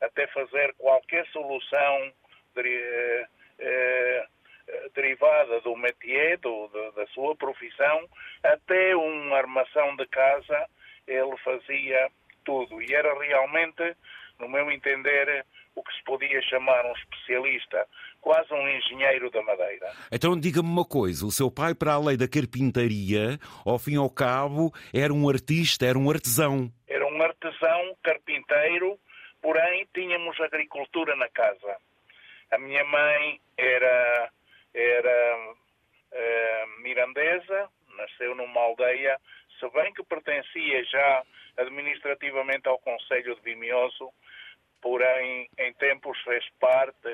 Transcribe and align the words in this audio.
até 0.00 0.26
fazer 0.28 0.74
qualquer 0.74 1.26
solução 1.28 2.12
eh, 2.56 3.26
eh, 3.58 4.26
derivada 4.94 5.60
do 5.60 5.76
métier, 5.76 6.38
do, 6.38 6.68
da 6.94 7.06
sua 7.08 7.34
profissão, 7.36 8.08
até 8.42 8.96
uma 8.96 9.36
armação 9.38 9.94
de 9.96 10.06
casa, 10.06 10.68
ele 11.06 11.36
fazia 11.38 12.10
tudo. 12.44 12.80
E 12.82 12.94
era 12.94 13.12
realmente, 13.18 13.96
no 14.38 14.48
meu 14.48 14.70
entender, 14.70 15.44
o 15.74 15.82
que 15.82 15.92
se 15.94 16.02
podia 16.04 16.40
chamar 16.42 16.84
um 16.84 16.92
especialista, 16.92 17.86
quase 18.20 18.52
um 18.52 18.68
engenheiro 18.68 19.30
da 19.30 19.42
madeira. 19.42 19.92
Então 20.10 20.38
diga-me 20.38 20.68
uma 20.68 20.84
coisa, 20.84 21.24
o 21.26 21.30
seu 21.30 21.50
pai, 21.50 21.74
para 21.74 21.94
além 21.94 22.16
da 22.16 22.28
carpintaria, 22.28 23.38
ao 23.64 23.78
fim 23.78 23.94
e 23.94 23.96
ao 23.96 24.10
cabo, 24.10 24.72
era 24.92 25.12
um 25.12 25.28
artista, 25.28 25.86
era 25.86 25.98
um 25.98 26.10
artesão. 26.10 26.70
Era 26.88 27.06
um 27.06 27.22
artesão, 27.22 27.96
carpinteiro, 28.02 28.98
porém 29.40 29.86
tínhamos 29.94 30.38
agricultura 30.40 31.16
na 31.16 31.28
casa. 31.28 31.76
A 32.50 32.58
minha 32.58 32.84
mãe 32.84 33.40
era, 33.56 34.30
era 34.74 35.54
uh, 36.12 36.82
mirandesa, 36.82 37.68
nasceu 37.96 38.34
numa 38.34 38.60
aldeia, 38.60 39.18
se 39.58 39.68
bem 39.70 39.92
que 39.94 40.02
pertencia 40.04 40.84
já 40.84 41.22
administrativamente 41.56 42.68
ao 42.68 42.78
Conselho 42.78 43.34
de 43.36 43.40
Vimioso, 43.42 44.12
porém 44.80 45.48
em 45.58 45.72
tempos 45.74 46.18
fez 46.22 46.44
parte 46.58 47.08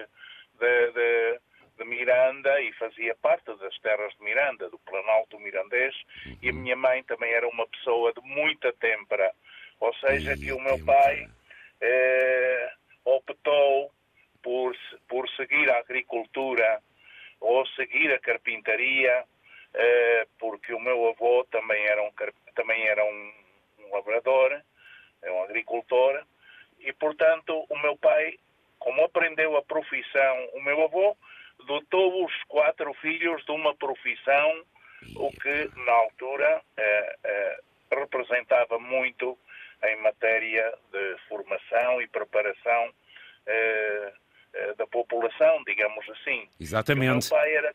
de, 0.58 0.92
de, 0.92 1.40
de, 1.78 1.84
Miranda 1.84 2.60
e 2.60 2.72
fazia 2.72 3.14
parte 3.16 3.54
das 3.56 3.78
terras 3.78 4.12
de 4.14 4.24
Miranda, 4.24 4.68
do 4.68 4.78
Planalto 4.80 5.38
Mirandês, 5.38 5.94
uhum. 6.26 6.38
e 6.42 6.48
a 6.48 6.52
minha 6.52 6.76
mãe 6.76 7.02
também 7.04 7.32
era 7.32 7.48
uma 7.48 7.66
pessoa 7.68 8.12
de 8.12 8.20
muita 8.22 8.72
têmpera, 8.74 9.32
ou 9.80 9.94
seja, 9.94 10.36
que 10.36 10.52
o 10.52 10.60
meu 10.60 10.84
pai 10.84 11.28
eh, 11.80 12.72
optou 13.04 13.92
por, 14.42 14.74
por 15.08 15.28
seguir 15.30 15.70
a 15.70 15.78
agricultura 15.78 16.80
ou 17.40 17.66
seguir 17.68 18.12
a 18.12 18.18
carpintaria, 18.18 19.24
eh, 19.74 20.26
porque 20.38 20.72
o 20.72 20.80
meu 20.80 21.08
avô 21.08 21.44
também 21.50 21.84
era 21.86 22.02
um, 22.02 22.10
também 22.54 22.86
era 22.86 23.04
um, 23.04 23.32
um 23.88 23.96
labrador, 23.96 24.60
é 25.22 25.32
um 25.32 25.42
agricultor, 25.42 26.22
e, 26.80 26.92
portanto, 26.92 27.66
o 27.68 27.78
meu 27.78 27.96
pai, 27.96 28.38
como 28.78 29.04
aprendeu 29.04 29.56
a 29.56 29.62
profissão, 29.62 30.48
o 30.54 30.60
meu 30.60 30.84
avô 30.84 31.16
dotou 31.66 32.24
os 32.24 32.32
quatro 32.44 32.92
filhos 32.94 33.44
de 33.44 33.50
uma 33.50 33.74
profissão, 33.74 34.64
o 35.16 35.30
que, 35.32 35.70
na 35.84 35.92
altura, 35.92 36.62
eh, 36.76 37.16
eh, 37.24 37.60
representava 37.90 38.78
muito 38.78 39.38
em 39.84 39.96
matéria 40.02 40.72
de 40.92 41.16
formação 41.28 42.00
e 42.00 42.08
preparação 42.08 42.92
eh, 43.46 44.12
da 44.76 44.86
população, 44.86 45.62
digamos 45.64 46.08
assim. 46.10 46.48
Exatamente. 46.58 47.10
O 47.10 47.14
meu 47.14 47.40
pai 47.40 47.54
era, 47.54 47.74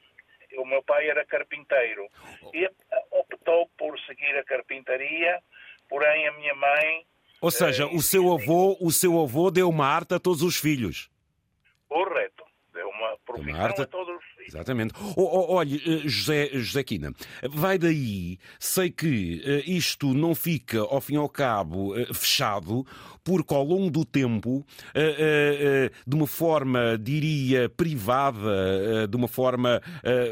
o 0.58 0.66
meu 0.66 0.84
pai 0.84 1.10
era 1.10 1.26
carpinteiro 1.26 2.08
e 2.54 2.70
optou 3.12 3.70
por 3.78 3.98
seguir 4.02 4.38
a 4.38 4.44
carpintaria, 4.44 5.42
porém 5.90 6.28
a 6.28 6.32
minha 6.34 6.56
mãe 6.56 7.06
ou 7.44 7.52
seja, 7.52 7.86
o 7.88 8.02
seu 8.02 8.32
avô, 8.32 8.78
o 8.80 8.90
seu 8.90 9.22
avô 9.22 9.52
deu 9.52 9.68
uma 9.68 9.86
arte 9.86 10.14
a 10.14 10.20
todos 10.20 10.42
os 10.42 10.56
filhos. 10.56 11.10
Correto. 11.90 12.42
Deu 12.74 12.88
uma 12.88 13.18
profissão 13.26 13.54
uma 13.54 13.62
arte... 13.62 13.82
a 13.82 13.86
todos 13.86 14.16
os 14.16 14.24
filhos. 14.24 14.54
Exatamente. 14.56 14.94
Oh, 15.18 15.54
olha, 15.56 15.76
eh, 15.76 16.08
José, 16.08 16.48
José 16.54 16.84
Quina, 16.86 17.14
vai 17.50 17.78
daí, 17.78 18.40
sei 18.58 18.90
que 18.90 19.42
uh, 19.46 19.70
isto 19.70 20.14
não 20.14 20.34
fica, 20.34 20.80
ao 20.80 21.02
fim 21.02 21.16
e 21.16 21.18
ao 21.18 21.28
cabo, 21.28 21.94
fechado, 22.14 22.86
porque 23.24 23.54
ao 23.54 23.64
longo 23.64 23.90
do 23.90 24.06
tempo, 24.06 24.58
uh, 24.60 25.90
de 26.06 26.16
uma 26.16 26.28
forma, 26.28 26.98
diria, 26.98 27.70
privada, 27.70 29.08
de 29.08 29.16
uma 29.16 29.28
forma 29.28 29.82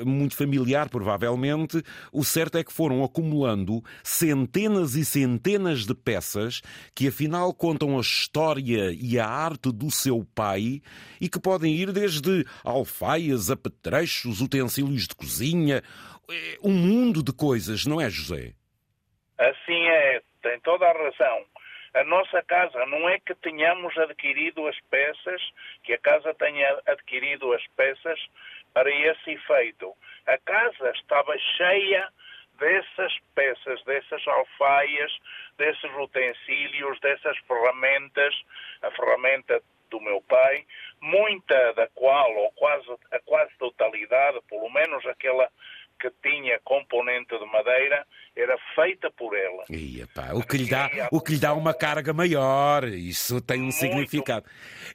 muito 0.06 0.36
familiar, 0.36 0.90
provavelmente, 0.90 1.82
o 2.12 2.24
certo 2.24 2.58
é 2.58 2.64
que 2.64 2.74
foram 2.74 3.04
acumulando 3.04 3.82
centenas 4.04 4.96
e 4.96 5.06
centenas 5.06 5.86
de 5.86 5.94
peças 5.94 6.62
que 6.96 7.08
afinal 7.08 7.54
contam 7.54 7.98
a 7.98 8.02
história 8.02 8.92
e 8.92 9.20
a 9.20 9.28
arte 9.28 9.72
do 9.72 9.90
seu 9.92 10.26
pai 10.36 10.82
e 11.20 11.30
que 11.30 11.40
podem 11.40 11.74
ir 11.76 11.92
desde 11.92 12.46
alfaias 12.64 13.50
a 13.50 13.56
petrechos, 13.56 14.42
os 14.42 14.42
utensílios 14.42 15.08
de 15.08 15.16
cozinha, 15.16 15.82
um 16.64 16.74
mundo 16.74 17.24
de 17.24 17.34
coisas, 17.34 17.86
não 17.86 18.00
é, 18.00 18.10
José? 18.10 18.54
Assim 19.38 19.88
é, 19.88 20.22
tem 20.42 20.60
toda 20.62 20.86
a 20.86 20.94
razão. 20.94 21.46
A 21.94 22.04
nossa 22.06 22.42
casa 22.44 22.86
não 22.86 23.10
é 23.10 23.20
que 23.20 23.36
tenhamos 23.36 23.98
adquirido 23.98 24.66
as 24.68 24.80
peças, 24.90 25.42
que 25.84 25.94
a 25.94 25.98
casa 25.98 26.34
tenha 26.36 26.82
adquirido 26.86 27.52
as 27.54 27.66
peças 27.76 28.20
para 28.74 28.90
esse 28.90 29.32
efeito. 29.32 29.94
A 30.26 30.38
casa 30.38 30.92
estava 30.92 31.38
cheia 31.58 32.08
dessas 32.58 33.14
peças, 33.36 33.84
dessas 33.84 34.26
alfaias, 34.28 35.12
desses 35.58 35.92
utensílios, 35.96 37.00
dessas 37.02 37.38
ferramentas, 37.40 38.34
a 38.82 38.92
ferramenta 38.92 39.62
do 39.90 40.00
meu 40.00 40.22
pai, 40.22 40.66
muita 41.02 41.74
da 41.74 41.88
qual, 41.90 42.34
ou 42.36 42.52
quase 42.54 42.90
a 43.12 43.20
quase 43.20 43.52
totalidade, 43.58 44.40
pelo 44.48 44.70
menos 44.70 45.06
aquela 45.06 45.50
que 46.00 46.10
tinha 46.24 46.60
componente 46.62 47.38
de 47.38 47.46
madeira, 47.46 48.08
era 48.36 48.58
feita 48.76 49.12
por 49.12 49.36
ela. 49.36 49.64
Ia, 49.70 50.08
pá, 50.08 50.34
o, 50.34 50.44
que 50.44 50.58
lhe 50.58 50.70
dá, 50.70 50.90
o 51.12 51.20
que 51.20 51.34
lhe 51.34 51.40
dá 51.40 51.54
uma 51.54 51.74
carga 51.74 52.14
maior, 52.14 52.88
isso 52.88 53.42
tem 53.42 53.60
um 53.60 53.64
Muito. 53.64 53.78
significado. 53.78 54.46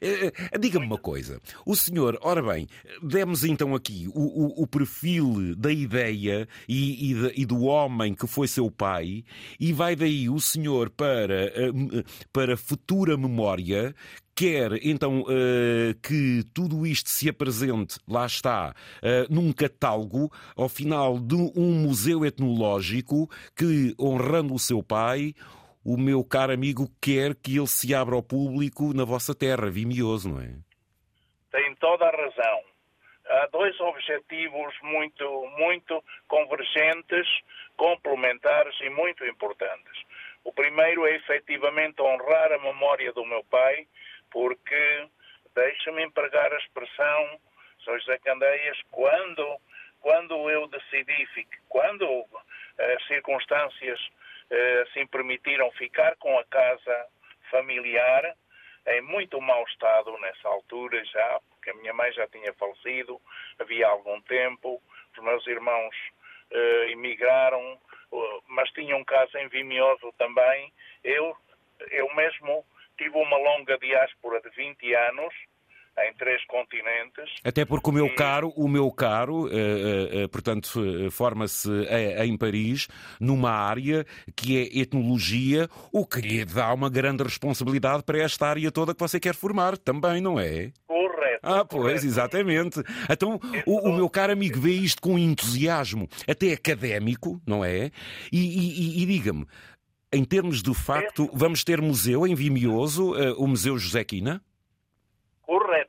Uh, 0.01 0.59
Diga-me 0.59 0.85
uma 0.85 0.97
coisa, 0.97 1.39
o 1.65 1.75
senhor, 1.75 2.17
ora 2.21 2.41
bem, 2.41 2.67
demos 3.01 3.43
então 3.43 3.75
aqui 3.75 4.07
o, 4.13 4.61
o, 4.61 4.63
o 4.63 4.67
perfil 4.67 5.55
da 5.55 5.71
ideia 5.71 6.47
e, 6.67 7.13
e, 7.13 7.41
e, 7.41 7.45
do 7.45 7.63
homem 7.63 8.15
que 8.15 8.27
foi 8.27 8.47
seu 8.47 8.71
pai, 8.71 9.23
e 9.59 9.71
vai 9.71 9.95
daí 9.95 10.29
o 10.29 10.39
senhor 10.39 10.89
para, 10.89 11.51
uh, 11.71 12.03
para 12.31 12.57
futura 12.57 13.15
memória 13.17 13.93
quer 14.37 14.79
então 14.83 15.21
uh, 15.21 15.99
que 16.03 16.43
tudo 16.53 16.85
isto 16.85 17.09
se 17.09 17.27
apresente, 17.27 17.97
lá 18.07 18.23
está, 18.27 18.75
uh, 19.01 19.33
num 19.33 19.51
catálogo, 19.51 20.31
ao 20.55 20.69
final 20.69 21.17
de 21.19 21.33
um 21.35 21.73
museu 21.73 22.23
etnológico 22.23 23.27
que, 23.55 23.93
honrando 23.99 24.53
o 24.53 24.59
seu 24.59 24.83
pai, 24.83 25.33
o 25.85 25.97
meu 25.97 26.23
caro 26.23 26.51
amigo 26.51 26.89
quer 27.01 27.33
que 27.35 27.57
ele 27.57 27.67
se 27.67 27.95
abra 27.95 28.15
ao 28.15 28.23
público 28.23 28.93
na 28.93 29.05
vossa 29.05 29.33
terra, 29.33 29.69
Vimioso, 29.69 30.29
não 30.29 30.41
é? 30.41 30.53
Tem 31.51 31.75
toda 31.75 32.05
a 32.05 32.11
razão. 32.11 32.63
há 33.29 33.47
dois 33.51 33.79
objetivos 33.79 34.73
muito, 34.83 35.25
muito 35.57 36.03
convergentes, 36.27 37.27
complementares 37.75 38.75
e 38.81 38.89
muito 38.89 39.25
importantes. 39.25 39.93
O 40.43 40.51
primeiro 40.51 41.05
é 41.05 41.15
efetivamente 41.15 42.01
honrar 42.01 42.51
a 42.51 42.59
memória 42.59 43.11
do 43.13 43.25
meu 43.25 43.43
pai, 43.45 43.87
porque, 44.31 45.07
deixa-me 45.55 46.03
empregar 46.03 46.51
a 46.51 46.57
expressão, 46.57 47.39
Sr. 47.83 47.99
José 47.99 48.17
Candeias, 48.19 48.77
quando, 48.91 49.57
quando 49.99 50.49
eu 50.49 50.67
decidi, 50.67 51.27
quando 51.67 52.25
as 52.79 53.07
circunstâncias 53.07 53.99
eh, 54.49 54.85
assim 54.87 55.05
permitiram 55.07 55.69
ficar 55.71 56.15
com 56.17 56.37
a 56.37 56.43
casa 56.45 57.07
familiar, 57.49 58.35
em 58.87 59.01
muito 59.01 59.39
mau 59.41 59.63
estado 59.63 60.17
nessa 60.19 60.47
altura 60.47 61.03
já, 61.05 61.39
porque 61.49 61.69
a 61.71 61.73
minha 61.75 61.93
mãe 61.93 62.11
já 62.13 62.27
tinha 62.27 62.53
falecido, 62.53 63.19
havia 63.59 63.87
algum 63.87 64.21
tempo, 64.21 64.81
os 65.17 65.23
meus 65.23 65.45
irmãos 65.47 65.95
uh, 66.51 66.83
emigraram, 66.89 67.79
mas 68.47 68.69
tinham 68.71 69.03
casa 69.03 69.39
em 69.41 69.47
Vimioso 69.49 70.13
também. 70.17 70.71
Eu, 71.03 71.35
eu 71.91 72.13
mesmo 72.15 72.65
tive 72.97 73.17
uma 73.17 73.37
longa 73.37 73.77
diáspora 73.77 74.39
de 74.41 74.49
20 74.51 74.93
anos, 74.93 75.33
em 75.99 76.13
três 76.13 76.43
continentes. 76.45 77.29
Até 77.43 77.65
porque 77.65 77.89
o 77.89 77.93
meu 77.93 78.05
e... 78.05 78.15
caro, 78.15 78.53
o 78.55 78.67
meu 78.67 78.91
caro, 78.91 79.45
uh, 79.45 80.25
uh, 80.25 80.29
portanto, 80.29 80.79
forma-se 81.11 81.69
em 82.23 82.37
Paris, 82.37 82.87
numa 83.19 83.51
área 83.51 84.05
que 84.35 84.57
é 84.57 84.79
etnologia, 84.79 85.67
o 85.91 86.05
que 86.05 86.21
lhe 86.21 86.45
dá 86.45 86.73
uma 86.73 86.89
grande 86.89 87.23
responsabilidade 87.23 88.03
para 88.03 88.19
esta 88.19 88.47
área 88.47 88.71
toda 88.71 88.93
que 88.93 88.99
você 88.99 89.19
quer 89.19 89.33
formar 89.33 89.77
também, 89.77 90.21
não 90.21 90.39
é? 90.39 90.71
Correto. 90.85 91.39
Ah, 91.41 91.65
pois, 91.65 91.83
correto. 91.83 92.05
exatamente. 92.05 92.83
Então, 93.09 93.39
o, 93.65 93.89
o, 93.89 93.95
meu 93.95 94.09
caro 94.09 94.33
amigo 94.33 94.59
vê 94.59 94.73
isto 94.73 95.01
com 95.01 95.17
entusiasmo, 95.17 96.07
até 96.27 96.53
académico, 96.53 97.41
não 97.45 97.65
é? 97.65 97.91
E, 98.31 98.99
e, 98.99 99.03
e 99.03 99.05
diga-me, 99.05 99.45
em 100.13 100.23
termos 100.23 100.61
de 100.61 100.73
facto, 100.73 101.29
vamos 101.33 101.63
ter 101.63 101.81
museu 101.81 102.25
em 102.27 102.35
Vimioso, 102.35 103.13
o 103.37 103.47
Museu 103.47 103.77
José 103.77 104.03
Quina? 104.03 104.41
Correto. 105.47 105.86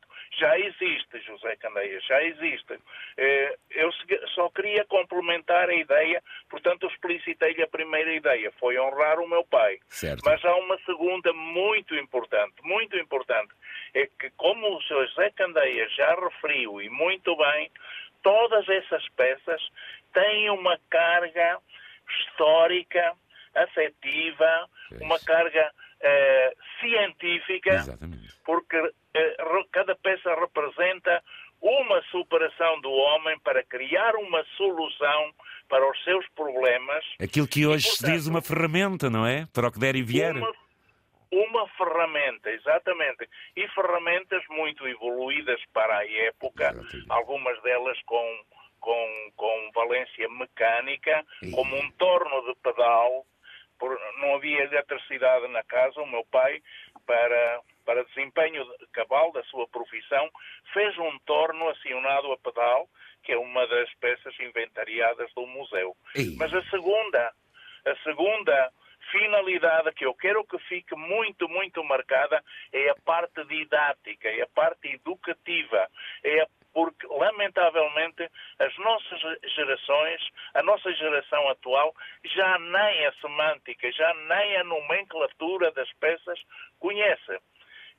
Existe, 1.19 1.31
José 1.31 1.57
Candeias, 1.57 2.05
já 2.05 2.23
existe. 2.23 2.79
Eh, 3.17 3.59
eu 3.71 3.91
só 4.35 4.49
queria 4.51 4.85
complementar 4.85 5.69
a 5.69 5.75
ideia, 5.75 6.23
portanto, 6.49 6.87
explicitei-lhe 6.87 7.63
a 7.63 7.69
primeira 7.69 8.13
ideia, 8.15 8.53
foi 8.59 8.79
honrar 8.79 9.19
o 9.19 9.29
meu 9.29 9.45
pai. 9.45 9.79
Certo. 9.89 10.23
Mas 10.25 10.45
há 10.45 10.55
uma 10.57 10.79
segunda 10.85 11.33
muito 11.33 11.95
importante, 11.95 12.55
muito 12.63 12.97
importante, 12.97 13.53
é 13.95 14.07
que, 14.07 14.31
como 14.37 14.77
o 14.77 14.83
Sr. 14.83 15.07
José 15.09 15.31
Candeias 15.31 15.93
já 15.95 16.15
referiu, 16.15 16.81
e 16.81 16.89
muito 16.89 17.37
bem, 17.37 17.71
todas 18.23 18.69
essas 18.69 19.07
peças 19.11 19.63
têm 20.13 20.51
uma 20.51 20.79
carga 20.91 21.59
histórica, 22.09 23.13
afetiva, 23.55 24.69
uma 25.01 25.19
carga 25.19 25.71
eh, 26.01 26.55
científica, 26.81 27.75
Exatamente. 27.75 28.35
porque 28.45 28.93
cada 29.79 29.95
peça 29.95 30.35
representa 30.35 31.23
uma 31.61 32.03
superação 32.11 32.81
do 32.81 32.91
homem 32.91 33.39
para 33.41 33.63
criar 33.63 34.17
uma 34.17 34.45
solução 34.57 35.33
para 35.69 35.89
os 35.89 36.03
seus 36.03 36.27
problemas. 36.31 37.05
Aquilo 37.23 37.47
que 37.47 37.65
hoje 37.65 37.87
e, 37.87 37.91
portanto, 37.91 38.07
se 38.07 38.13
diz 38.13 38.27
uma 38.27 38.43
ferramenta, 38.43 39.09
não 39.09 39.25
é? 39.25 39.47
Para 39.53 39.69
o 39.69 39.73
que 39.73 39.79
der 39.79 39.95
e 39.95 40.03
vier. 40.03 40.35
Uma, 40.35 40.53
uma 41.31 41.69
ferramenta, 41.69 42.51
exatamente. 42.51 43.29
E 43.55 43.69
ferramentas 43.69 44.43
muito 44.51 44.87
evoluídas 44.89 45.61
para 45.73 45.99
a 45.99 46.11
época, 46.27 46.75
algumas 47.09 47.61
delas 47.63 48.01
com, 48.03 48.41
com, 48.81 49.33
com 49.37 49.71
valência 49.73 50.29
mecânica, 50.29 51.25
e... 51.41 51.53
como 51.53 51.77
um 51.77 51.91
torno 51.93 52.47
de 52.49 52.55
pedal, 52.61 53.25
por, 53.79 53.97
não 54.21 54.35
havia 54.35 54.65
eletricidade 54.65 55.47
na 55.49 55.63
casa, 55.63 56.01
o 56.01 56.07
meu 56.07 56.25
pai, 56.25 56.61
para, 57.09 57.61
para 57.87 58.05
desempenho 58.05 58.67
cabal 58.93 59.33
da 59.33 59.43
sua 59.45 59.67
profissão, 59.67 60.29
fez 60.75 60.97
um 60.99 61.19
torno 61.21 61.71
acionado 61.71 62.31
a 62.31 62.37
pedal, 62.37 62.87
que 63.25 63.33
é 63.33 63.39
uma 63.39 63.67
das 63.67 63.93
peças 63.95 64.39
inventariadas 64.39 65.33
do 65.35 65.47
museu. 65.47 65.97
Ei. 66.15 66.37
Mas 66.37 66.53
a 66.53 66.63
segunda, 66.69 67.33
a 67.87 67.97
segunda 68.05 68.71
finalidade 69.11 69.91
que 69.93 70.05
eu 70.05 70.13
quero 70.15 70.45
que 70.45 70.59
fique 70.69 70.95
muito, 70.95 71.49
muito 71.49 71.83
marcada 71.83 72.45
é 72.73 72.91
a 72.91 72.95
parte 72.95 73.43
didática, 73.47 74.29
é 74.29 74.43
a 74.43 74.49
parte 74.49 74.89
educativa, 74.89 75.89
é 76.23 76.43
a 76.43 76.49
porque, 76.79 77.09
lamentavelmente, 77.09 78.31
as 78.61 78.79
nossas 78.79 79.21
gerações, 79.57 80.23
a 80.55 80.63
nossa 80.63 80.93
geração 80.93 81.49
atual, 81.49 81.93
já 82.25 82.57
nem 82.57 83.05
a 83.05 83.13
semântica, 83.15 83.91
já 83.91 84.15
nem 84.15 84.59
a 84.59 84.63
nomenclatura 84.63 85.73
das 85.73 85.93
peças 85.95 86.41
conhece. 86.79 87.41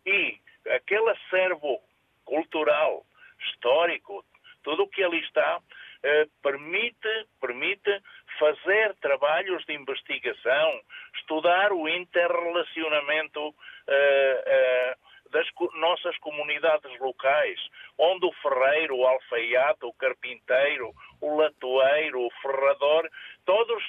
E 0.06 0.40
aquele 0.70 1.10
acervo 1.10 1.82
cultural, 2.24 3.06
histórico, 3.50 4.24
tudo 4.64 4.84
o 4.84 4.88
que 4.88 5.04
ali 5.04 5.20
está, 5.26 5.60
eh, 6.02 6.28
permite, 6.42 7.28
permite 7.42 8.02
fazer 8.40 8.96
trabalhos 9.02 9.66
de 9.66 9.74
investigação, 9.74 10.82
estudar 11.16 11.74
o 11.74 11.86
interrelacionamento 11.90 13.54
eh, 13.90 14.44
eh, 14.48 14.96
das 15.32 15.48
nossas 15.76 16.18
comunidades 16.20 17.00
locais, 17.00 17.60
onde 17.98 18.26
o 18.26 18.34
ferreiro, 18.42 18.98
o 18.98 19.08
alfaiate, 19.08 19.86
o 19.86 19.94
carpinteiro, 19.94 20.94
o 21.22 21.36
latoeiro, 21.36 22.22
o 22.22 22.32
ferrador, 22.42 23.10
todos 23.46 23.84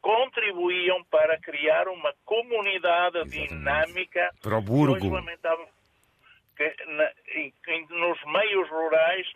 contribuíam 0.00 1.04
para 1.04 1.38
criar 1.38 1.88
uma 1.88 2.12
comunidade 2.24 3.18
Exatamente. 3.18 3.48
dinâmica. 3.48 4.30
Para 4.42 4.58
o 4.58 4.62
Burgo. 4.62 4.94
Que, 6.56 6.70
que, 6.70 6.84
na, 6.86 7.10
nos 7.90 8.24
meios 8.24 8.68
rurais 8.68 9.26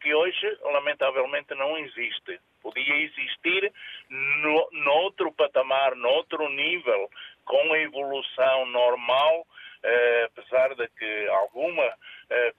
que 0.00 0.14
hoje, 0.14 0.58
lamentavelmente, 0.62 1.54
não 1.54 1.76
existe. 1.78 2.40
Podia 2.62 2.96
existir 2.96 3.72
no, 4.08 4.68
noutro 4.72 5.30
patamar, 5.32 5.94
noutro 5.94 6.48
nível, 6.48 7.10
com 7.44 7.72
a 7.72 7.78
evolução 7.78 8.66
normal 8.66 9.46
eh, 9.84 10.28
apesar 10.32 10.74
de 10.74 10.88
que 10.88 11.28
alguma 11.28 11.84
eh, 12.30 12.52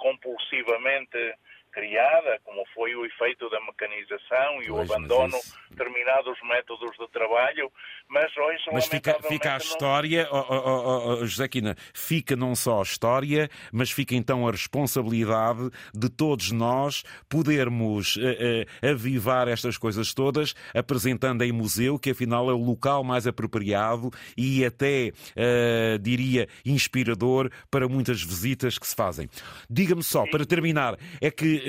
compulsivamente 0.65 1.37
criada, 1.75 2.39
como 2.45 2.63
foi 2.73 2.95
o 2.95 3.05
efeito 3.05 3.49
da 3.49 3.59
mecanização 3.59 4.61
e 4.61 4.67
pois, 4.67 4.89
o 4.89 4.93
abandono 4.93 5.37
isso... 5.37 5.53
de 5.69 5.75
determinados 5.75 6.37
métodos 6.43 6.97
de 6.97 7.07
trabalho, 7.09 7.69
mas 8.07 8.31
hoje 8.37 8.63
Mas 8.71 8.87
fica, 8.87 9.19
fica 9.27 9.55
a 9.55 9.57
história, 9.57 10.23
não... 10.31 10.39
oh, 10.39 10.45
oh, 10.49 11.19
oh, 11.21 11.25
José 11.25 11.49
Quina, 11.49 11.75
fica 11.93 12.33
não 12.33 12.55
só 12.55 12.79
a 12.79 12.83
história, 12.83 13.49
mas 13.73 13.91
fica 13.91 14.15
então 14.15 14.47
a 14.47 14.51
responsabilidade 14.51 15.69
de 15.93 16.09
todos 16.09 16.51
nós 16.53 17.03
podermos 17.27 18.17
eh, 18.21 18.65
eh, 18.81 18.89
avivar 18.89 19.49
estas 19.49 19.77
coisas 19.77 20.13
todas, 20.13 20.55
apresentando 20.73 21.43
em 21.43 21.51
museu, 21.51 21.99
que 21.99 22.11
afinal 22.11 22.49
é 22.49 22.53
o 22.53 22.63
local 22.63 23.03
mais 23.03 23.27
apropriado 23.27 24.11
e 24.37 24.63
até, 24.63 25.11
eh, 25.35 25.97
diria, 25.99 26.47
inspirador 26.65 27.51
para 27.69 27.89
muitas 27.89 28.23
visitas 28.23 28.77
que 28.77 28.87
se 28.87 28.95
fazem. 28.95 29.27
Diga-me 29.69 30.03
só, 30.03 30.25
para 30.25 30.45
terminar, 30.45 30.97
é 31.19 31.29
que 31.29 31.64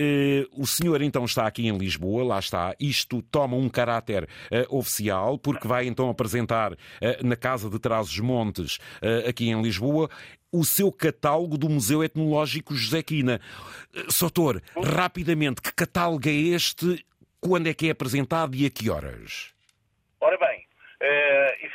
o 0.53 0.67
senhor 0.67 1.03
então 1.03 1.25
está 1.25 1.47
aqui 1.47 1.67
em 1.67 1.76
Lisboa, 1.76 2.25
lá 2.25 2.38
está, 2.38 2.75
isto 2.79 3.23
toma 3.23 3.57
um 3.57 3.69
caráter 3.69 4.29
eh, 4.50 4.67
oficial, 4.69 5.38
porque 5.38 5.67
vai 5.67 5.87
então 5.87 6.09
apresentar 6.09 6.76
eh, 7.00 7.19
na 7.23 7.37
Casa 7.37 7.71
de 7.71 7.79
Trás-os-Montes, 7.79 8.79
aqui 9.29 9.49
em 9.49 9.61
Lisboa, 9.62 10.09
o 10.53 10.65
seu 10.65 10.91
catálogo 10.91 11.59
do 11.59 11.69
Museu 11.69 12.03
Etnológico 12.03 12.75
José 12.75 13.03
Quina. 13.03 13.41
Soutor, 14.09 14.62
rapidamente, 14.76 15.61
que 15.61 15.73
catálogo 15.73 16.29
é 16.29 16.33
este? 16.33 17.05
Quando 17.41 17.69
é 17.69 17.75
que 17.75 17.88
é 17.88 17.91
apresentado 17.91 18.55
e 18.57 18.67
a 18.67 18.71
que 18.71 18.88
horas? 18.91 19.53
Ora 20.21 20.38
bem, 20.38 20.67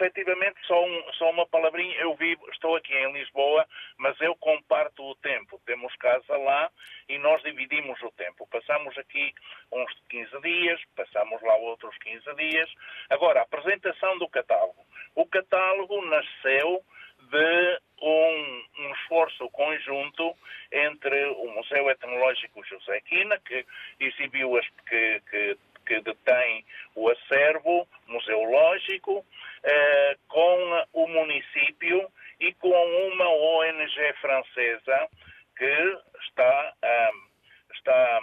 efetivamente, 0.02 0.56
só, 0.66 0.84
um, 0.84 1.14
só 1.14 1.30
uma 1.30 1.46
palavrinha. 1.46 1.96
Eu 1.98 2.16
vivo, 2.16 2.50
estou 2.52 2.76
aqui 2.76 2.94
em 2.94 3.14
Lisboa, 3.14 3.66
mas 3.98 4.20
eu 4.20 4.36
comparto 4.36 5.04
o 5.04 5.16
tempo. 5.16 5.62
Temos 5.66 5.96
casa 5.98 6.36
lá 6.38 6.70
e 7.08 7.18
nós 7.20 7.42
dividimos 7.44 8.02
o 8.02 8.12
tempo. 8.12 8.48
Passamos 8.48 8.98
aqui 8.98 9.34
uns 9.72 9.94
15 10.10 10.42
dias, 10.42 10.82
passamos 10.96 11.42
lá 11.44 11.56
outros 11.58 11.96
15 12.00 12.36
dias. 12.36 12.70
Agora, 13.10 13.42
a 13.42 13.44
apresentação 13.44 14.18
do 14.18 14.28
catálogo. 14.28 14.84
O 15.16 15.26
catálogo 15.26 16.04
nasceu 16.06 16.84
de 17.20 17.80
um, 18.02 18.64
um, 18.80 18.94
esforço 18.94 19.48
conjunto 19.52 20.36
entre 20.72 21.26
o 21.28 21.48
Museu 21.52 21.90
Etnológico 21.90 22.64
José 22.66 23.00
Quina, 23.02 23.40
que 23.40 23.66
exibiu 24.00 24.58
as, 24.58 24.68
que, 24.90 25.22
que 25.30 25.58
que 25.86 26.00
detém 26.02 26.66
o 26.96 27.10
acervo 27.10 27.88
museológico, 28.08 29.26
eh, 29.64 30.18
com 30.28 30.86
o 30.94 31.08
município 31.08 32.10
e 32.40 32.54
com 32.54 32.70
uma 32.70 33.28
ONG 33.28 34.14
francesa 34.22 35.10
que 35.58 35.98
está, 36.28 36.74
um, 36.84 37.74
está 37.74 38.20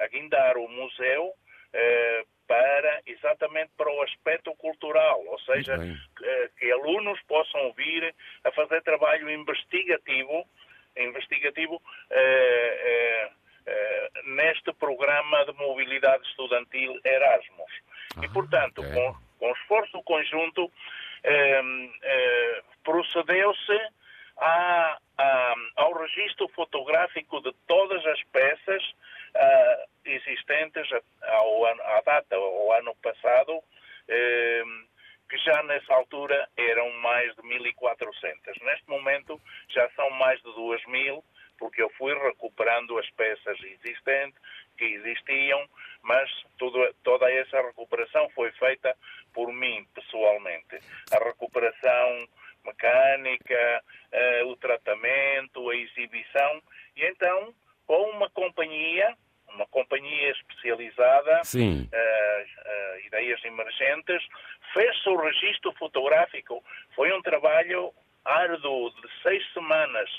a 0.00 0.06
guindar 0.08 0.56
exatamente 3.06 3.70
para 3.76 3.90
o 3.90 4.02
aspecto 4.02 4.54
cultural, 4.56 5.22
ou 5.26 5.38
seja, 5.66 5.98
que, 6.16 6.50
que, 6.58 6.72
alunos 6.72 7.20
possam 7.22 7.72
vir 7.72 8.14
a 8.44 8.50
fazer 8.52 8.82
trabalho 8.82 9.28
investigativo, 9.30 10.46
investigativo 10.96 11.82
eh, 12.10 12.80
eh, 12.84 13.30
eh, 13.66 14.10
neste 14.24 14.72
programa 14.74 15.44
de 15.44 15.52
mobilidade 15.54 16.26
estudantil 16.28 16.98
Erasmus. 17.04 17.72
Ah, 18.16 18.24
e, 18.24 18.28
portanto, 18.32 18.80
okay. 18.80 18.94
com, 18.94 19.14
com 19.38 19.52
esforço 19.52 20.02
conjunto, 20.02 20.70
ehm, 21.24 21.90
eh, 22.02 22.62
procedeu-se 22.84 23.80
ao 25.76 25.92
registro 25.94 26.48
fotográfico 26.48 27.40
de 27.40 27.52
todas 27.66 28.04
as 28.06 28.22
peças 28.24 28.82
uh, 29.34 29.88
existentes 30.04 30.86
ao, 31.22 31.66
à 31.66 32.02
data, 32.04 32.36
ao 32.36 32.72
ano 32.72 32.94
passado, 32.96 33.62
eh, 34.08 34.62
que 35.28 35.36
já 35.38 35.62
nessa 35.64 35.94
altura 35.94 36.48
eram 36.56 36.90
mais 37.00 37.34
de 37.36 37.42
1.400. 37.42 38.64
Neste 38.64 38.88
momento 38.88 39.40
já 39.68 39.88
são 39.90 40.10
mais 40.10 40.40
de 40.42 40.48
2.000, 40.50 41.22
porque 41.58 41.82
eu 41.82 41.90
fui 41.90 42.14
recuperando 42.14 42.98
as 42.98 43.08
peças 43.10 43.58
existentes, 43.62 44.38
que 44.76 44.84
existiam, 44.84 45.66
mas 46.02 46.30
tudo, 46.58 46.94
toda 47.02 47.30
essa 47.30 47.62
recuperação 47.62 48.28
foi 48.30 48.52
feita 48.52 48.94
por 49.32 49.52
mim, 49.52 49.86
pessoalmente. 49.94 50.78
A 51.12 51.24
recuperação 51.24 52.28
mecânica, 52.64 53.82
uh, 54.12 54.48
o 54.48 54.56
tratamento, 54.56 55.70
a 55.70 55.76
exibição, 55.76 56.62
e 56.96 57.04
então, 57.04 57.54
com 57.86 58.10
uma 58.10 58.28
companhia, 58.30 59.16
uma 59.54 59.66
companhia 59.66 60.30
especializada, 60.32 61.40
uh, 61.54 61.58
uh, 61.60 63.06
ideias 63.06 63.42
emergentes, 63.44 64.22
fez-se 64.76 65.08
o 65.08 65.16
registro 65.16 65.72
fotográfico. 65.72 66.62
Foi 66.94 67.10
um 67.10 67.22
trabalho 67.22 67.92
árduo 68.26 68.90
de 68.90 69.08
seis 69.22 69.42
semanas 69.54 70.10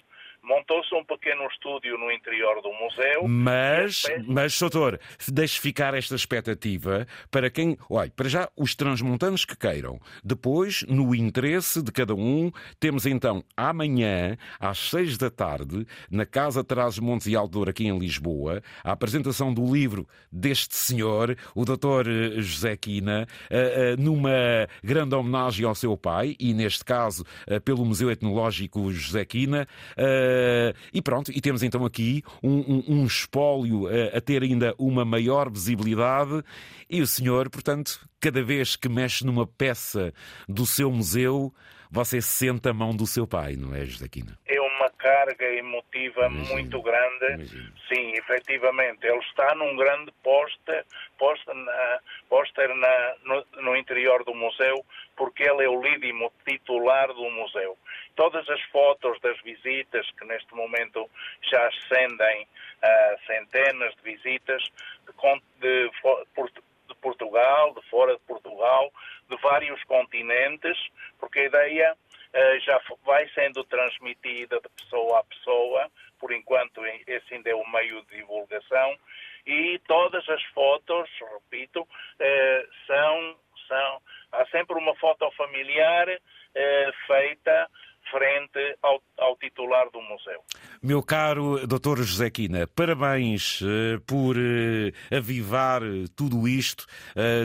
montou-se 0.48 0.96
um 0.96 1.04
pequeno 1.04 1.46
estúdio 1.48 1.98
no 1.98 2.12
interior 2.12 2.62
do 2.62 2.72
museu. 2.74 3.28
Mas, 3.28 4.04
mas 4.26 4.58
doutor, 4.60 5.00
deixe 5.28 5.60
ficar 5.60 5.94
esta 5.94 6.16
expectativa 6.16 7.06
para 7.30 7.50
quem. 7.50 7.78
Olha, 7.90 8.10
para 8.10 8.30
já, 8.30 8.50
os 8.56 8.74
transmontanos 8.74 9.44
que 9.44 9.58
queiram. 9.58 10.00
Depois, 10.24 10.84
no 10.88 11.14
interesse 11.14 11.82
de 11.82 11.92
cada 11.92 12.16
um, 12.16 12.52
temos 12.80 13.06
então 13.06 13.44
amanhã, 13.56 14.38
às 14.60 14.78
seis 14.90 15.18
da 15.18 15.30
tarde, 15.30 15.86
na 16.10 16.26
Casa 16.26 16.64
Trazes 16.64 17.00
Montes 17.00 17.28
e 17.28 17.36
Aldor, 17.36 17.70
aqui 17.70 17.86
em 17.86 17.98
Lisboa, 17.98 18.62
a 18.84 18.92
apresentação 18.92 19.54
do 19.54 19.74
livro 19.74 20.08
deste 20.32 20.76
senhor, 20.76 21.38
o 21.54 21.66
doutor 21.66 22.08
eh, 22.08 22.42
José 22.42 22.78
Quina, 22.78 23.28
eh, 23.50 23.94
eh, 23.94 23.96
numa 23.98 24.68
grande 24.84 25.16
homenagem 25.16 25.66
ao 25.66 25.76
seu 25.76 25.98
pai, 25.98 26.36
e 26.40 26.54
neste 26.54 26.86
caso 26.86 27.26
pelo 27.66 27.86
Museu 27.86 28.10
Etnológico 28.10 28.92
José 28.92 29.26
Quina. 29.26 29.68
Uh, 30.38 30.78
e 30.94 31.02
pronto, 31.02 31.32
e 31.32 31.42
temos 31.42 31.64
então 31.64 31.86
aqui 31.86 32.24
um, 32.44 32.58
um, 32.60 32.84
um 32.88 33.06
espólio 33.06 33.86
uh, 33.86 34.16
a 34.16 34.22
ter 34.22 34.44
ainda 34.44 34.74
uma 34.78 35.04
maior 35.04 35.50
visibilidade. 35.50 36.44
E 36.90 37.02
o 37.02 37.08
senhor, 37.08 37.50
portanto, 37.50 38.08
cada 38.20 38.42
vez 38.44 38.76
que 38.76 38.88
mexe 38.88 39.26
numa 39.26 39.46
peça 39.46 40.14
do 40.48 40.66
seu 40.66 40.92
museu, 40.92 41.54
você 41.90 42.22
sente 42.22 42.68
a 42.68 42.74
mão 42.74 42.96
do 42.96 43.08
seu 43.08 43.26
pai, 43.26 43.56
não 43.56 43.74
é, 43.74 43.86
Joaquina? 43.86 44.38
É 44.46 44.60
uma 44.60 44.90
carga 44.92 45.46
emotiva 45.46 46.28
Imagino. 46.28 46.54
muito 46.54 46.82
grande. 46.82 47.26
Imagino. 47.34 47.74
Sim, 47.88 48.12
efetivamente. 48.14 49.06
Ele 49.06 49.20
está 49.20 49.56
num 49.56 49.76
grande 49.76 50.12
póster, 50.24 50.86
póster, 51.18 51.56
na, 51.56 52.00
póster 52.30 52.76
na, 52.76 53.16
no, 53.24 53.64
no, 53.64 53.76
interior 53.76 54.24
do 54.24 54.36
museu, 54.36 54.86
porque 55.16 55.44
ele 55.44 55.64
é 55.64 55.70
o 55.70 55.82
lídimo 55.82 56.32
titular 56.46 57.08
do 57.08 57.30
museu. 57.32 57.47
Todas 58.30 58.50
as 58.50 58.62
fotos 58.64 59.18
das 59.22 59.40
visitas, 59.42 60.06
que 60.12 60.26
neste 60.26 60.54
momento 60.54 61.10
já 61.50 61.66
ascendem 61.66 62.46
a 62.82 63.16
centenas 63.26 63.96
de 63.96 64.02
visitas, 64.02 64.62
de, 65.06 65.14
de, 65.62 65.90
de 66.90 66.96
Portugal, 66.96 67.74
de 67.74 67.90
fora 67.90 68.18
de 68.18 68.22
Portugal, 68.24 68.92
de 69.30 69.38
vários 69.38 69.82
continentes, 69.86 70.78
porque 71.18 71.40
a 71.40 71.46
ideia 71.46 71.94
uh, 71.94 72.60
já 72.60 72.82
vai 73.06 73.30
sendo 73.30 73.64
transmitida 73.64 74.60
de 74.60 74.68
pessoa 74.76 75.20
a 75.20 75.24
pessoa, 75.24 75.90
por 76.20 76.34
enquanto 76.34 76.86
esse 76.86 77.34
ainda 77.34 77.50
é 77.50 77.56
o 77.56 77.66
meio 77.70 78.02
de 78.08 78.18
divulgação, 78.18 78.98
e 79.46 79.80
todas 79.88 80.28
as 80.28 80.44
fotos, 80.48 81.10
repito, 81.34 81.82
uh, 81.82 82.68
são, 82.88 83.38
são. 83.70 84.02
Há 84.34 84.46
sempre 84.48 84.78
uma 84.78 84.94
foto 84.96 85.32
familiar 85.32 86.08
feita 87.06 87.70
frente 88.10 88.78
ao, 88.82 89.02
ao, 89.18 89.36
titular 89.38 89.90
do 89.92 90.02
museu. 90.02 90.42
Meu 90.82 91.02
caro 91.04 91.66
Dr. 91.68 92.02
José 92.04 92.30
Quina, 92.30 92.68
parabéns 92.68 93.62
uh, 93.62 94.00
por 94.06 94.36
uh, 94.38 95.16
avivar 95.16 95.82
tudo 96.16 96.48
isto. 96.48 96.86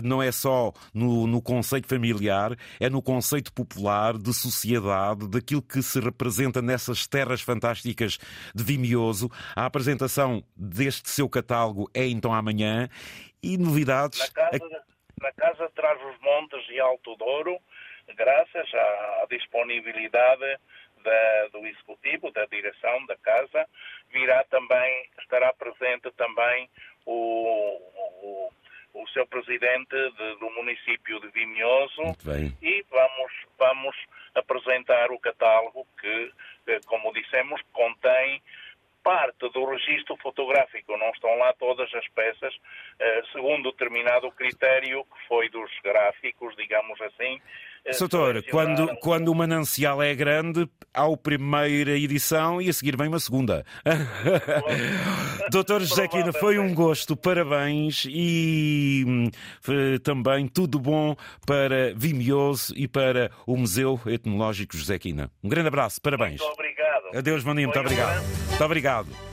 Não 0.05 0.23
é 0.23 0.31
só 0.31 0.73
no, 0.95 1.27
no, 1.27 1.43
conceito 1.43 1.89
familiar, 1.89 2.53
é 2.79 2.89
no 2.89 3.03
conceito 3.03 3.53
popular, 3.53 4.17
de 4.17 4.33
sociedade, 4.33 5.29
daquilo 5.29 5.63
que 5.63 5.83
se 5.83 6.01
representa 6.01 6.63
nessas 6.63 7.07
terras 7.07 7.41
fantásticas 7.41 8.19
de 8.55 8.63
Vimioso. 8.63 9.31
A 9.57 9.67
apresentação 9.67 10.43
deste 10.57 11.11
seu 11.11 11.29
catálogo 11.29 11.91
é 11.95 12.07
então 12.07 12.33
amanhã. 12.33 12.89
E 13.43 13.59
novidades. 13.59 14.21
Na 14.21 14.51
casa, 14.51 14.85
na 15.21 15.33
casa 15.33 15.71
Traz 15.75 15.99
os 16.01 16.21
Montes 16.21 16.69
e 16.71 16.79
Alto 16.79 17.17
Douro 17.17 17.59
graças 18.17 18.75
à 18.75 19.27
disponibilidade 19.31 20.59
da, 21.03 21.49
do 21.53 21.67
Executivo, 21.67 22.31
da 22.31 22.47
direção 22.47 23.05
da 23.07 23.17
Casa, 23.17 23.67
virá 24.11 24.45
também, 24.45 25.09
estará 25.21 25.53
presente 25.53 26.11
também 26.13 26.69
o, 27.05 27.81
o, 28.23 28.51
o 28.95 29.09
seu 29.09 29.27
presidente 29.27 29.97
de, 29.97 30.37
do 30.39 30.51
município 30.51 31.21
de 31.21 31.29
Vimioso 31.29 32.03
e 32.63 32.85
vamos, 32.91 33.33
vamos 33.59 33.97
apresentar 34.35 35.11
o 35.11 35.19
catálogo 35.19 35.87
que, 36.01 36.33
como 36.87 37.13
dissemos, 37.13 37.61
contém 37.73 38.43
parte 39.03 39.49
do 39.51 39.65
registro 39.65 40.17
fotográfico, 40.19 40.97
não 40.97 41.11
estão 41.11 41.35
lá 41.37 41.53
todas 41.55 41.93
as 41.93 42.07
peças, 42.09 42.55
eh, 43.01 43.23
segundo 43.33 43.73
determinado 43.73 44.31
critério 44.31 45.05
que 45.05 45.27
foi 45.27 45.49
dos 45.49 45.71
gráficos, 45.83 46.55
digamos 46.57 47.01
assim. 47.01 47.41
Doutor, 47.99 48.37
eh, 48.37 48.43
quando, 48.43 48.89
quando 49.01 49.29
o 49.29 49.35
manancial 49.35 50.03
é 50.03 50.15
grande, 50.15 50.69
há 50.93 51.07
a 51.07 51.17
primeira 51.17 51.93
edição 51.93 52.61
e 52.61 52.69
a 52.69 52.73
seguir 52.73 52.97
vem 52.97 53.09
uma 53.09 53.21
segunda. 53.21 53.65
Doutor 55.51 55.83
José 55.83 56.09
Quina, 56.09 56.33
foi 56.33 56.59
um 56.59 56.75
gosto, 56.75 57.17
parabéns 57.17 58.07
e 58.09 59.05
hum, 59.07 59.31
também 60.03 60.49
tudo 60.49 60.79
bom 60.79 61.17
para 61.47 61.95
Vimioso 61.95 62.73
e 62.77 62.87
para 62.87 63.31
o 63.47 63.57
Museu 63.57 64.01
Etnológico 64.07 64.77
José 64.77 64.99
Quina. 64.99 65.31
Um 65.43 65.49
grande 65.49 65.69
abraço, 65.69 66.01
parabéns. 66.01 66.41
Muito 66.41 66.53
obrigado. 66.53 67.17
Adeus, 67.17 67.45
Maninho, 67.45 67.69
muito 67.69 67.81
obrigado. 67.81 68.23
Muito 68.49 68.65
obrigado. 68.65 69.32